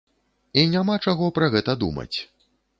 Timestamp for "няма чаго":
0.71-1.29